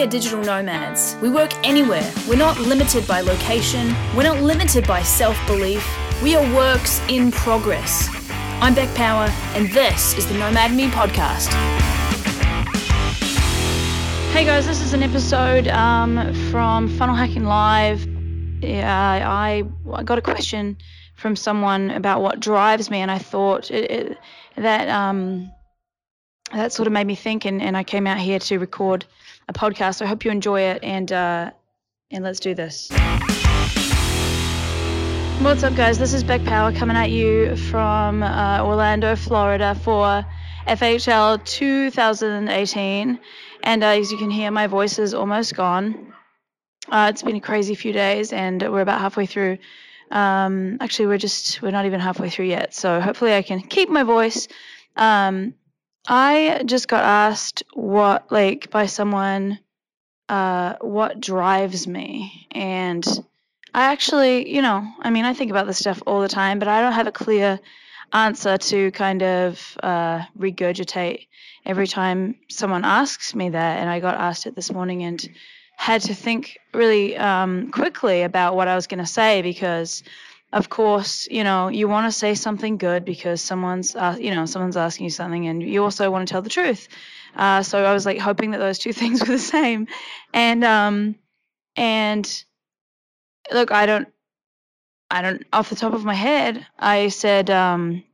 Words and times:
We 0.00 0.06
are 0.06 0.08
digital 0.08 0.40
nomads. 0.42 1.14
We 1.20 1.28
work 1.28 1.52
anywhere. 1.62 2.10
We're 2.26 2.38
not 2.38 2.58
limited 2.58 3.06
by 3.06 3.20
location. 3.20 3.94
We're 4.16 4.22
not 4.22 4.40
limited 4.40 4.86
by 4.86 5.02
self 5.02 5.36
belief. 5.46 5.86
We 6.22 6.34
are 6.34 6.56
works 6.56 7.02
in 7.10 7.30
progress. 7.30 8.08
I'm 8.62 8.74
Beck 8.74 8.88
Power, 8.96 9.28
and 9.54 9.68
this 9.68 10.16
is 10.16 10.26
the 10.26 10.32
Nomad 10.38 10.72
Me 10.72 10.88
podcast. 10.88 11.48
Hey 14.32 14.46
guys, 14.46 14.66
this 14.66 14.80
is 14.80 14.94
an 14.94 15.02
episode 15.02 15.68
um, 15.68 16.32
from 16.50 16.88
Funnel 16.96 17.14
Hacking 17.14 17.44
Live. 17.44 18.06
Yeah, 18.62 19.30
I, 19.30 19.64
I 19.92 20.02
got 20.02 20.16
a 20.16 20.22
question 20.22 20.78
from 21.14 21.36
someone 21.36 21.90
about 21.90 22.22
what 22.22 22.40
drives 22.40 22.88
me, 22.88 23.00
and 23.00 23.10
I 23.10 23.18
thought 23.18 23.70
it, 23.70 23.90
it, 23.90 24.18
that 24.56 24.88
um, 24.88 25.52
that 26.52 26.72
sort 26.72 26.86
of 26.86 26.92
made 26.92 27.06
me 27.06 27.14
think, 27.14 27.44
and, 27.44 27.62
and 27.62 27.76
I 27.76 27.84
came 27.84 28.06
out 28.06 28.18
here 28.18 28.38
to 28.38 28.58
record 28.58 29.04
a 29.48 29.52
podcast. 29.52 29.96
So 29.96 30.04
I 30.04 30.08
hope 30.08 30.24
you 30.24 30.30
enjoy 30.30 30.62
it, 30.62 30.82
and 30.82 31.10
uh, 31.10 31.50
and 32.10 32.24
let's 32.24 32.40
do 32.40 32.54
this. 32.54 32.90
What's 35.40 35.62
up, 35.62 35.74
guys? 35.74 35.98
This 35.98 36.12
is 36.12 36.22
Beck 36.22 36.44
Power 36.44 36.72
coming 36.72 36.96
at 36.96 37.10
you 37.10 37.56
from 37.56 38.22
uh, 38.22 38.62
Orlando, 38.62 39.16
Florida 39.16 39.74
for 39.74 40.24
FHL 40.66 41.42
2018. 41.44 43.18
And 43.62 43.82
uh, 43.82 43.86
as 43.86 44.12
you 44.12 44.18
can 44.18 44.30
hear, 44.30 44.50
my 44.50 44.66
voice 44.66 44.98
is 44.98 45.14
almost 45.14 45.54
gone. 45.54 46.12
Uh, 46.88 47.08
it's 47.10 47.22
been 47.22 47.36
a 47.36 47.40
crazy 47.40 47.74
few 47.74 47.92
days, 47.92 48.32
and 48.32 48.60
we're 48.60 48.80
about 48.80 49.00
halfway 49.00 49.26
through. 49.26 49.58
Um, 50.10 50.76
actually, 50.80 51.06
we're 51.06 51.18
just 51.18 51.62
we're 51.62 51.70
not 51.70 51.86
even 51.86 52.00
halfway 52.00 52.28
through 52.28 52.46
yet. 52.46 52.74
So 52.74 53.00
hopefully, 53.00 53.34
I 53.34 53.42
can 53.42 53.60
keep 53.60 53.88
my 53.88 54.02
voice. 54.02 54.48
Um, 54.96 55.54
I 56.06 56.62
just 56.64 56.88
got 56.88 57.04
asked 57.04 57.62
what, 57.74 58.30
like, 58.32 58.70
by 58.70 58.86
someone, 58.86 59.58
uh, 60.28 60.74
what 60.80 61.20
drives 61.20 61.86
me, 61.86 62.46
and 62.50 63.06
I 63.74 63.84
actually, 63.92 64.52
you 64.52 64.62
know, 64.62 64.86
I 65.00 65.10
mean, 65.10 65.24
I 65.24 65.34
think 65.34 65.50
about 65.50 65.66
this 65.66 65.78
stuff 65.78 66.02
all 66.06 66.20
the 66.20 66.28
time, 66.28 66.58
but 66.58 66.68
I 66.68 66.80
don't 66.80 66.92
have 66.92 67.06
a 67.06 67.12
clear 67.12 67.60
answer 68.12 68.56
to 68.56 68.90
kind 68.90 69.22
of 69.22 69.76
uh, 69.82 70.22
regurgitate 70.38 71.26
every 71.64 71.86
time 71.86 72.36
someone 72.48 72.84
asks 72.84 73.34
me 73.34 73.50
that. 73.50 73.78
And 73.78 73.88
I 73.88 74.00
got 74.00 74.16
asked 74.16 74.46
it 74.46 74.56
this 74.56 74.72
morning 74.72 75.04
and 75.04 75.28
had 75.76 76.02
to 76.02 76.14
think 76.14 76.58
really 76.74 77.16
um, 77.16 77.70
quickly 77.70 78.22
about 78.22 78.56
what 78.56 78.68
I 78.68 78.74
was 78.74 78.86
going 78.86 78.98
to 78.98 79.06
say 79.06 79.42
because, 79.42 80.02
of 80.52 80.68
course, 80.68 81.28
you 81.30 81.44
know, 81.44 81.68
you 81.68 81.88
want 81.88 82.12
to 82.12 82.18
say 82.18 82.34
something 82.34 82.76
good 82.76 83.04
because 83.04 83.40
someone's, 83.40 83.94
uh, 83.94 84.16
you 84.18 84.34
know, 84.34 84.46
someone's 84.46 84.76
asking 84.76 85.04
you 85.04 85.10
something, 85.10 85.46
and 85.46 85.62
you 85.62 85.82
also 85.84 86.10
want 86.10 86.26
to 86.26 86.32
tell 86.32 86.42
the 86.42 86.50
truth. 86.50 86.88
Uh, 87.36 87.62
so 87.62 87.84
I 87.84 87.92
was 87.92 88.04
like 88.04 88.18
hoping 88.18 88.50
that 88.50 88.58
those 88.58 88.78
two 88.78 88.92
things 89.00 89.20
were 89.20 89.26
the 89.26 89.38
same, 89.38 89.86
and 90.34 90.64
um, 90.64 91.14
and 91.76 92.44
look, 93.52 93.72
I 93.72 93.86
don't, 93.86 94.08
I 95.10 95.22
don't, 95.22 95.44
off 95.52 95.70
the 95.70 95.76
top 95.76 95.92
of 95.92 96.04
my 96.04 96.14
head, 96.14 96.66
I 96.78 97.08
said 97.08 97.50
um, 97.50 98.04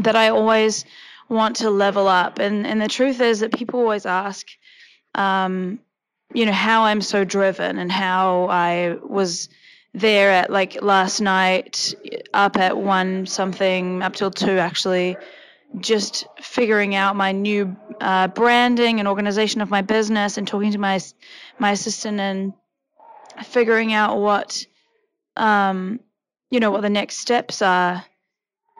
that 0.00 0.16
I 0.16 0.28
always 0.28 0.84
want 1.28 1.56
to 1.56 1.70
level 1.70 2.08
up. 2.08 2.38
And, 2.38 2.66
and 2.66 2.80
the 2.80 2.88
truth 2.88 3.20
is 3.20 3.40
that 3.40 3.52
people 3.52 3.80
always 3.80 4.06
ask, 4.06 4.46
um, 5.14 5.80
you 6.32 6.46
know, 6.46 6.52
how 6.52 6.84
I'm 6.84 7.00
so 7.00 7.24
driven 7.24 7.78
and 7.78 7.90
how 7.90 8.48
I 8.48 8.96
was 9.02 9.48
there 9.94 10.30
at 10.32 10.50
like 10.50 10.82
last 10.82 11.20
night, 11.20 11.94
up 12.34 12.56
at 12.56 12.76
one 12.76 13.26
something, 13.26 14.02
up 14.02 14.14
till 14.14 14.30
two 14.30 14.58
actually, 14.58 15.16
just 15.78 16.26
figuring 16.40 16.94
out 16.94 17.16
my 17.16 17.32
new 17.32 17.76
uh, 18.00 18.28
branding 18.28 18.98
and 18.98 19.08
organization 19.08 19.60
of 19.60 19.70
my 19.70 19.82
business 19.82 20.36
and 20.36 20.46
talking 20.46 20.72
to 20.72 20.78
my 20.78 21.00
my 21.58 21.70
assistant 21.70 22.18
and 22.20 22.52
figuring 23.44 23.92
out 23.92 24.18
what 24.18 24.66
um, 25.36 26.00
you 26.50 26.60
know 26.60 26.70
what 26.72 26.82
the 26.82 26.90
next 26.90 27.18
steps 27.18 27.62
are. 27.62 28.04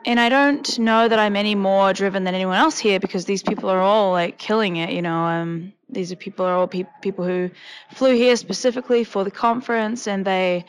And 0.07 0.19
i 0.19 0.29
don't 0.29 0.77
know 0.77 1.07
that 1.07 1.17
i'm 1.17 1.35
any 1.35 1.55
more 1.55 1.91
driven 1.91 2.25
than 2.25 2.35
anyone 2.35 2.57
else 2.57 2.77
here 2.77 2.99
because 2.99 3.25
these 3.25 3.41
people 3.41 3.71
are 3.71 3.79
all 3.79 4.11
like 4.11 4.37
killing 4.37 4.75
it 4.75 4.91
you 4.91 5.01
know 5.01 5.23
um, 5.25 5.73
these 5.89 6.11
are 6.11 6.15
people 6.15 6.45
are 6.45 6.53
all 6.53 6.67
pe- 6.67 6.85
people 7.01 7.25
who 7.25 7.49
flew 7.89 8.13
here 8.13 8.35
specifically 8.35 9.03
for 9.03 9.23
the 9.23 9.31
conference 9.31 10.07
and 10.07 10.23
they 10.23 10.63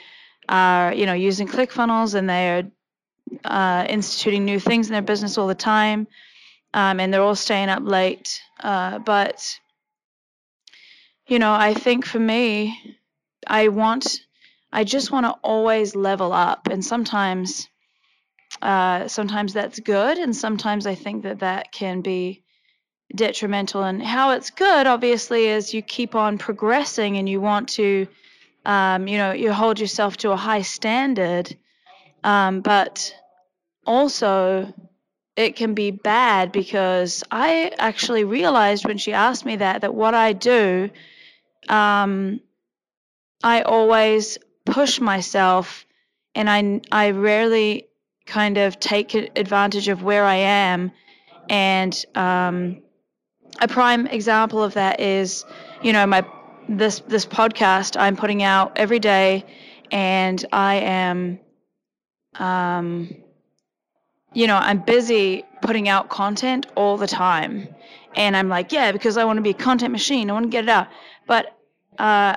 are 0.49 0.93
you 0.95 1.07
know 1.07 1.13
using 1.13 1.49
clickfunnels 1.49 2.15
and 2.15 2.29
they 2.29 2.51
are 2.51 2.63
uh, 3.45 3.87
instituting 3.89 4.45
new 4.45 4.61
things 4.61 4.89
in 4.89 4.93
their 4.93 5.03
business 5.03 5.39
all 5.39 5.47
the 5.47 5.55
time 5.55 6.07
um, 6.75 7.01
and 7.01 7.13
they're 7.13 7.23
all 7.23 7.35
staying 7.35 7.69
up 7.69 7.83
late 7.83 8.41
uh, 8.61 8.99
but 8.99 9.59
you 11.27 11.39
know 11.39 11.53
i 11.53 11.75
think 11.75 12.07
for 12.07 12.21
me 12.21 12.97
I 13.47 13.69
want, 13.69 14.21
I 14.73 14.85
just 14.85 15.11
want 15.11 15.27
to 15.27 15.33
always 15.43 15.95
level 15.95 16.33
up. 16.33 16.69
And 16.69 16.85
sometimes, 16.85 17.69
uh, 18.61 19.09
sometimes 19.09 19.53
that's 19.53 19.81
good. 19.81 20.19
And 20.19 20.35
sometimes 20.35 20.87
I 20.87 20.95
think 20.95 21.23
that 21.23 21.41
that 21.41 21.73
can 21.73 22.01
be 22.01 22.43
detrimental. 23.15 23.85
And 23.85 24.03
how 24.03 24.33
it's 24.33 24.51
good, 24.51 24.87
obviously, 24.87 25.47
is 25.47 25.73
you 25.73 25.83
keep 25.83 26.15
on 26.15 26.39
progressing 26.39 27.17
and 27.17 27.29
you 27.29 27.41
want 27.41 27.69
to, 27.71 28.09
um, 28.67 29.09
you 29.09 29.17
know, 29.17 29.33
you 29.33 29.53
hold 29.53 29.81
yourself 29.81 30.19
to 30.19 30.33
a 30.33 30.37
high 30.37 30.63
standard. 30.63 31.57
Um, 32.25 32.61
but 32.61 33.15
also, 33.87 34.75
it 35.37 35.57
can 35.57 35.75
be 35.75 35.91
bad 35.91 36.53
because 36.53 37.25
I 37.31 37.73
actually 37.79 38.25
realized 38.25 38.85
when 38.85 38.99
she 38.99 39.13
asked 39.13 39.45
me 39.47 39.57
that 39.57 39.83
that 39.83 39.95
what 39.95 40.15
I 40.15 40.33
do 40.33 40.91
um, 41.69 42.41
I 43.43 43.63
always 43.63 44.39
push 44.65 45.01
myself 45.01 45.87
and 46.35 46.51
I, 46.51 46.81
I 46.93 47.11
rarely 47.11 47.89
kind 48.27 48.59
of 48.59 48.79
take 48.81 49.15
advantage 49.15 49.89
of 49.89 50.03
where 50.03 50.25
I 50.25 50.37
am. 50.37 50.93
And 51.49 52.05
um, 52.15 52.83
a 53.61 53.69
prime 53.69 54.07
example 54.07 54.63
of 54.63 54.75
that 54.75 55.01
is, 55.01 55.45
you 55.83 55.93
know, 55.93 56.07
my 56.07 56.23
this 56.69 57.01
this 57.01 57.27
podcast 57.27 57.99
I'm 57.99 58.17
putting 58.17 58.43
out 58.43 58.73
every 58.77 58.99
day, 58.99 59.45
and 59.91 60.45
I 60.53 60.77
am, 60.77 61.39
um, 62.35 63.15
you 64.33 64.47
know, 64.47 64.57
I'm 64.57 64.81
busy 64.81 65.45
putting 65.63 65.89
out 65.89 66.09
content 66.09 66.67
all 66.75 66.97
the 66.97 67.07
time, 67.07 67.69
and 68.15 68.37
I'm 68.37 68.49
like, 68.49 68.73
yeah, 68.73 68.93
because 68.93 69.17
I 69.17 69.25
want 69.25 69.37
to 69.39 69.43
be 69.43 69.51
a 69.51 69.55
content 69.55 69.93
machine. 69.93 70.31
I 70.31 70.33
want 70.33 70.45
to 70.45 70.51
get 70.51 70.65
it 70.65 70.71
out, 70.71 70.89
but 71.27 71.57
uh, 71.99 72.37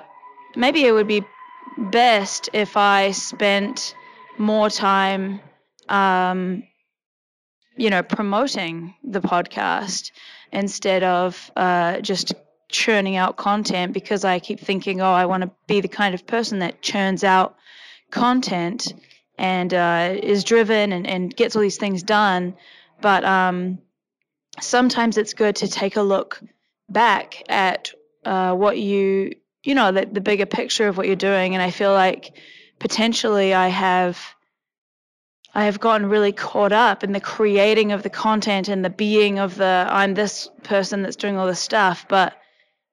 maybe 0.55 0.85
it 0.85 0.91
would 0.91 1.07
be 1.07 1.23
best 1.77 2.49
if 2.53 2.77
I 2.77 3.11
spent 3.11 3.95
more 4.37 4.69
time, 4.69 5.41
um, 5.87 6.63
you 7.75 7.89
know, 7.89 8.03
promoting 8.03 8.95
the 9.03 9.21
podcast 9.21 10.11
instead 10.51 11.03
of 11.03 11.51
uh, 11.55 11.99
just 12.01 12.33
churning 12.69 13.15
out 13.15 13.35
content 13.35 13.93
because 13.93 14.23
I 14.23 14.39
keep 14.39 14.59
thinking, 14.59 15.01
oh, 15.01 15.11
I 15.11 15.25
want 15.25 15.43
to 15.43 15.51
be 15.67 15.81
the 15.81 15.87
kind 15.87 16.15
of 16.15 16.25
person 16.25 16.59
that 16.59 16.81
churns 16.81 17.23
out 17.23 17.55
content 18.11 18.93
and 19.37 19.73
uh, 19.73 20.15
is 20.21 20.43
driven 20.43 20.93
and, 20.93 21.07
and 21.07 21.35
gets 21.35 21.55
all 21.55 21.61
these 21.61 21.77
things 21.77 22.03
done. 22.03 22.55
But 23.01 23.23
um, 23.25 23.79
sometimes 24.59 25.17
it's 25.17 25.33
good 25.33 25.55
to 25.57 25.67
take 25.67 25.95
a 25.95 26.01
look 26.01 26.41
back 26.89 27.43
at 27.49 27.91
uh, 28.25 28.53
what 28.53 28.77
you 28.77 29.33
you 29.63 29.75
know 29.75 29.91
the, 29.91 30.05
the 30.05 30.21
bigger 30.21 30.45
picture 30.45 30.87
of 30.87 30.97
what 30.97 31.07
you're 31.07 31.15
doing 31.15 31.53
and 31.53 31.61
i 31.61 31.69
feel 31.69 31.91
like 31.91 32.37
potentially 32.79 33.53
i 33.53 33.67
have 33.67 34.19
i 35.53 35.65
have 35.65 35.79
gotten 35.79 36.07
really 36.07 36.31
caught 36.31 36.71
up 36.71 37.03
in 37.03 37.11
the 37.11 37.19
creating 37.19 37.91
of 37.91 38.03
the 38.03 38.09
content 38.09 38.67
and 38.67 38.83
the 38.83 38.89
being 38.89 39.39
of 39.39 39.55
the 39.55 39.85
i'm 39.89 40.13
this 40.13 40.49
person 40.63 41.01
that's 41.01 41.15
doing 41.15 41.37
all 41.37 41.47
this 41.47 41.59
stuff 41.59 42.05
but 42.07 42.35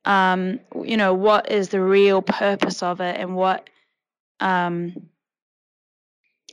um 0.06 0.60
you 0.84 0.96
know 0.96 1.14
what 1.14 1.50
is 1.50 1.68
the 1.68 1.80
real 1.80 2.22
purpose 2.22 2.82
of 2.82 3.00
it 3.00 3.16
and 3.20 3.34
what 3.34 3.68
um 4.40 5.08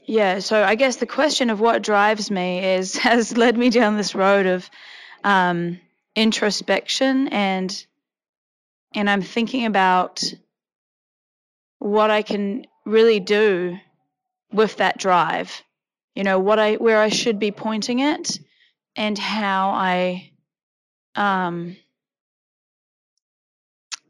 yeah 0.06 0.40
so 0.40 0.64
i 0.64 0.76
guess 0.76 0.98
the 0.98 1.06
question 1.06 1.50
of 1.50 1.60
what 1.60 1.82
drives 1.82 2.30
me 2.30 2.64
is 2.76 2.98
has 3.10 3.38
led 3.38 3.58
me 3.58 3.70
down 3.70 3.96
this 3.96 4.16
road 4.16 4.46
of 4.46 4.70
um 5.24 5.80
introspection 6.16 7.28
and 7.30 7.86
and 8.96 9.10
I'm 9.10 9.22
thinking 9.22 9.66
about 9.66 10.24
what 11.80 12.12
I 12.12 12.22
can 12.22 12.66
really 12.86 13.20
do 13.20 13.78
with 14.52 14.78
that 14.78 14.98
drive. 14.98 15.64
You 16.16 16.24
know, 16.24 16.40
what 16.40 16.60
I 16.60 16.76
where 16.76 17.02
I 17.02 17.10
should 17.10 17.40
be 17.40 17.52
pointing 17.52 18.00
it 18.00 18.40
and 18.96 19.18
how 19.18 19.72
I 19.72 20.32
um 21.16 21.76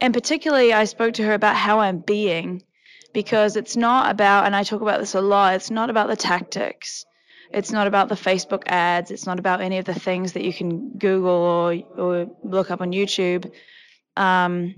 and 0.04 0.14
particularly 0.14 0.74
I 0.74 0.84
spoke 0.84 1.14
to 1.16 1.24
her 1.24 1.34
about 1.34 1.56
how 1.56 1.80
I'm 1.80 2.00
being 2.00 2.62
because 3.14 3.56
it's 3.56 3.78
not 3.78 4.12
about 4.12 4.46
and 4.46 4.56
I 4.56 4.64
talk 4.64 4.82
about 4.82 5.00
this 5.00 5.16
a 5.16 5.22
lot, 5.22 5.56
it's 5.56 5.72
not 5.72 5.90
about 5.90 6.10
the 6.10 6.16
tactics. 6.16 7.06
It's 7.52 7.72
not 7.72 7.88
about 7.88 8.10
the 8.10 8.16
Facebook 8.16 8.64
ads, 8.66 9.12
it's 9.12 9.26
not 9.26 9.40
about 9.40 9.62
any 9.62 9.78
of 9.78 9.86
the 9.86 9.94
things 9.94 10.34
that 10.34 10.44
you 10.44 10.54
can 10.54 10.98
Google 10.98 11.32
or 11.32 11.74
or 11.98 12.28
look 12.44 12.70
up 12.70 12.82
on 12.82 12.92
YouTube 12.92 13.52
um, 14.16 14.76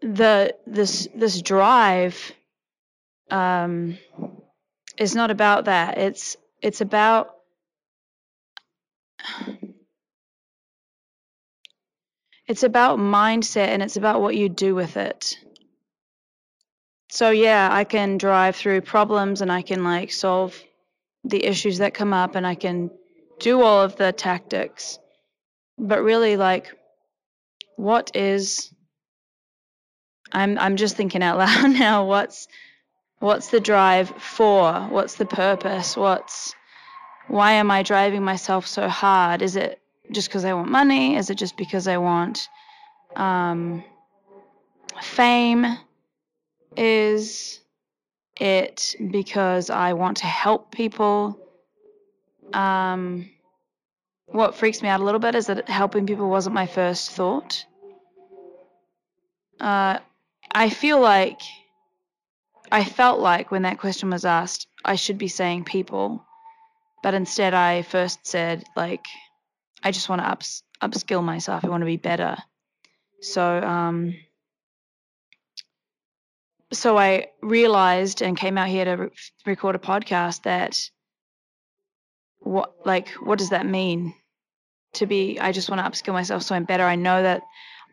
the 0.00 0.54
this 0.66 1.08
this 1.14 1.40
drive 1.40 2.32
um, 3.30 3.98
is 4.98 5.14
not 5.14 5.30
about 5.30 5.64
that. 5.64 5.98
It's 5.98 6.36
it's 6.60 6.80
about 6.80 7.34
it's 12.46 12.62
about 12.62 12.98
mindset 12.98 13.68
and 13.68 13.82
it's 13.82 13.96
about 13.96 14.20
what 14.20 14.36
you 14.36 14.48
do 14.48 14.74
with 14.74 14.96
it. 14.96 15.38
So 17.10 17.30
yeah, 17.30 17.68
I 17.70 17.84
can 17.84 18.18
drive 18.18 18.56
through 18.56 18.82
problems 18.82 19.40
and 19.40 19.50
I 19.50 19.62
can 19.62 19.84
like 19.84 20.12
solve 20.12 20.60
the 21.24 21.44
issues 21.44 21.78
that 21.78 21.94
come 21.94 22.12
up 22.12 22.34
and 22.34 22.46
I 22.46 22.54
can 22.54 22.90
do 23.38 23.62
all 23.62 23.82
of 23.82 23.96
the 23.96 24.12
tactics. 24.12 24.98
But 25.78 26.02
really 26.02 26.36
like 26.36 26.72
what 27.76 28.14
is 28.14 28.72
I'm 30.32 30.58
I'm 30.58 30.76
just 30.76 30.96
thinking 30.96 31.22
out 31.22 31.38
loud 31.38 31.70
now 31.70 32.04
what's 32.04 32.48
what's 33.20 33.48
the 33.48 33.60
drive 33.60 34.10
for? 34.10 34.72
What's 34.90 35.14
the 35.14 35.26
purpose? 35.26 35.96
What's 35.96 36.54
why 37.28 37.52
am 37.52 37.70
I 37.70 37.82
driving 37.82 38.22
myself 38.22 38.66
so 38.66 38.88
hard? 38.88 39.40
Is 39.40 39.56
it 39.56 39.80
just 40.12 40.28
because 40.28 40.44
I 40.44 40.54
want 40.54 40.70
money? 40.70 41.16
Is 41.16 41.30
it 41.30 41.36
just 41.36 41.56
because 41.56 41.88
I 41.88 41.98
want 41.98 42.48
um, 43.16 43.84
fame? 45.00 45.66
Is 46.76 47.60
it 48.40 48.96
because 49.10 49.70
I 49.70 49.92
want 49.92 50.18
to 50.18 50.26
help 50.26 50.70
people? 50.70 51.38
Um, 52.52 53.30
what 54.26 54.54
freaks 54.54 54.82
me 54.82 54.88
out 54.88 55.00
a 55.00 55.04
little 55.04 55.20
bit 55.20 55.34
is 55.34 55.46
that 55.46 55.68
helping 55.68 56.06
people 56.06 56.28
wasn't 56.28 56.54
my 56.54 56.66
first 56.66 57.10
thought. 57.10 57.64
Uh, 59.60 59.98
I 60.52 60.70
feel 60.70 61.00
like 61.00 61.40
I 62.70 62.84
felt 62.84 63.20
like 63.20 63.50
when 63.50 63.62
that 63.62 63.78
question 63.78 64.10
was 64.10 64.24
asked, 64.24 64.66
I 64.84 64.96
should 64.96 65.18
be 65.18 65.28
saying 65.28 65.64
people, 65.64 66.24
but 67.02 67.14
instead 67.14 67.54
I 67.54 67.82
first 67.82 68.26
said 68.26 68.64
like, 68.76 69.06
I 69.84 69.90
just 69.90 70.08
want 70.08 70.22
to 70.22 70.28
ups, 70.28 70.62
upskill 70.80 71.22
myself. 71.22 71.64
I 71.64 71.68
want 71.68 71.82
to 71.82 71.86
be 71.86 71.98
better. 71.98 72.36
So 73.20 73.60
um, 73.60 74.14
so 76.72 76.98
I 76.98 77.28
realized 77.42 78.22
and 78.22 78.36
came 78.36 78.58
out 78.58 78.68
here 78.68 78.84
to 78.84 78.94
re- 78.94 79.10
record 79.46 79.76
a 79.76 79.78
podcast 79.78 80.42
that 80.42 80.90
what 82.38 82.74
like 82.84 83.08
what 83.10 83.38
does 83.38 83.50
that 83.50 83.66
mean 83.66 84.14
to 84.94 85.06
be 85.06 85.38
I 85.40 85.52
just 85.52 85.70
want 85.70 85.80
to 85.80 85.90
upskill 85.90 86.12
myself 86.12 86.42
so 86.42 86.54
I'm 86.54 86.64
better. 86.64 86.84
I 86.84 86.96
know 86.96 87.22
that 87.22 87.42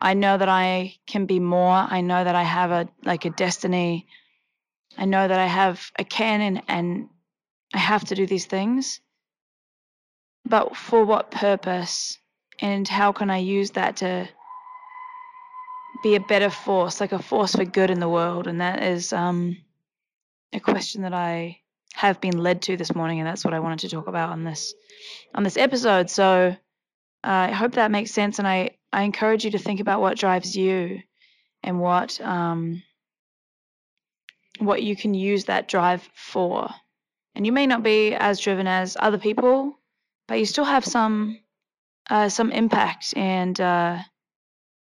I 0.00 0.14
know 0.14 0.36
that 0.36 0.48
I 0.48 0.96
can 1.06 1.26
be 1.26 1.38
more. 1.38 1.72
I 1.74 2.00
know 2.00 2.24
that 2.24 2.34
I 2.34 2.42
have 2.42 2.70
a 2.70 2.88
like 3.04 3.24
a 3.24 3.30
destiny. 3.30 4.06
I 4.98 5.04
know 5.04 5.26
that 5.26 5.38
I 5.38 5.46
have 5.46 5.90
a 5.98 6.04
canon 6.04 6.62
and 6.68 7.08
I 7.72 7.78
have 7.78 8.04
to 8.06 8.14
do 8.14 8.26
these 8.26 8.46
things. 8.46 9.00
But 10.44 10.76
for 10.76 11.04
what 11.04 11.30
purpose? 11.30 12.18
And 12.60 12.86
how 12.86 13.12
can 13.12 13.30
I 13.30 13.38
use 13.38 13.72
that 13.72 13.96
to 13.96 14.28
be 16.02 16.14
a 16.14 16.20
better 16.20 16.50
force, 16.50 17.00
like 17.00 17.12
a 17.12 17.18
force 17.18 17.54
for 17.54 17.64
good 17.64 17.90
in 17.90 18.00
the 18.00 18.08
world? 18.08 18.46
And 18.46 18.60
that 18.60 18.82
is 18.82 19.12
um, 19.12 19.56
a 20.52 20.60
question 20.60 21.02
that 21.02 21.14
I 21.14 21.58
have 21.94 22.20
been 22.20 22.38
led 22.38 22.62
to 22.62 22.76
this 22.76 22.94
morning, 22.94 23.20
and 23.20 23.26
that's 23.26 23.44
what 23.44 23.54
I 23.54 23.60
wanted 23.60 23.80
to 23.80 23.88
talk 23.88 24.06
about 24.06 24.30
on 24.30 24.44
this 24.44 24.74
on 25.34 25.42
this 25.42 25.56
episode. 25.56 26.10
So 26.10 26.56
uh, 27.24 27.48
I 27.48 27.52
hope 27.52 27.72
that 27.72 27.90
makes 27.90 28.10
sense, 28.10 28.38
and 28.38 28.48
I 28.48 28.70
I 28.92 29.02
encourage 29.02 29.44
you 29.44 29.50
to 29.52 29.58
think 29.58 29.80
about 29.80 30.00
what 30.00 30.18
drives 30.18 30.56
you 30.56 31.00
and 31.62 31.80
what 31.80 32.20
um, 32.20 32.82
what 34.58 34.82
you 34.82 34.96
can 34.96 35.14
use 35.14 35.46
that 35.46 35.68
drive 35.68 36.08
for. 36.14 36.68
And 37.34 37.46
you 37.46 37.52
may 37.52 37.66
not 37.66 37.82
be 37.82 38.14
as 38.14 38.40
driven 38.40 38.66
as 38.66 38.96
other 39.00 39.18
people, 39.18 39.78
but 40.28 40.38
you 40.38 40.46
still 40.46 40.64
have 40.64 40.84
some 40.84 41.38
uh, 42.10 42.28
some 42.28 42.50
impact, 42.50 43.14
and 43.16 43.58
uh, 43.60 43.98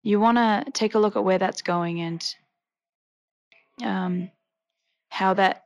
you 0.03 0.19
want 0.19 0.37
to 0.37 0.71
take 0.71 0.95
a 0.95 0.99
look 0.99 1.15
at 1.15 1.23
where 1.23 1.39
that's 1.39 1.61
going 1.61 2.01
and 2.01 2.35
um, 3.83 4.29
how 5.09 5.33
that 5.33 5.63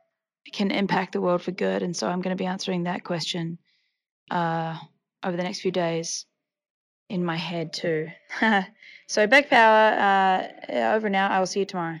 can 0.52 0.70
impact 0.70 1.12
the 1.12 1.20
world 1.20 1.42
for 1.42 1.50
good. 1.50 1.82
And 1.82 1.96
so 1.96 2.08
I'm 2.08 2.22
going 2.22 2.36
to 2.36 2.42
be 2.42 2.46
answering 2.46 2.84
that 2.84 3.04
question 3.04 3.58
uh, 4.30 4.76
over 5.22 5.36
the 5.36 5.42
next 5.42 5.60
few 5.60 5.70
days 5.70 6.24
in 7.08 7.24
my 7.24 7.36
head 7.36 7.72
too. 7.72 8.08
so 9.08 9.26
Beck 9.26 9.50
Power 9.50 10.48
uh, 10.70 10.94
over 10.94 11.10
now. 11.10 11.28
I 11.28 11.38
will 11.38 11.46
see 11.46 11.60
you 11.60 11.66
tomorrow. 11.66 12.00